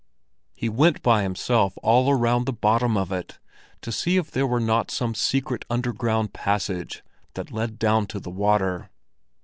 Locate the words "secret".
5.13-5.63